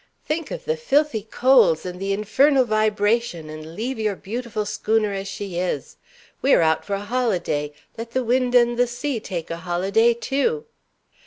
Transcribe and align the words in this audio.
"Think 0.25 0.49
of 0.49 0.65
the 0.65 0.77
filthy 0.77 1.21
coals, 1.21 1.85
and 1.85 1.99
the 2.01 2.11
infernal 2.11 2.65
vibration, 2.65 3.51
and 3.51 3.75
leave 3.75 3.99
your 3.99 4.15
beautiful 4.15 4.65
schooner 4.65 5.13
as 5.13 5.27
she 5.27 5.59
is. 5.59 5.95
We 6.41 6.55
are 6.55 6.61
out 6.63 6.83
for 6.83 6.95
a 6.95 7.01
holiday. 7.05 7.71
Let 7.99 8.09
the 8.09 8.23
wind 8.23 8.55
and 8.55 8.77
the 8.79 8.87
sea 8.87 9.19
take 9.19 9.51
a 9.51 9.57
holiday 9.57 10.15
too." 10.15 10.65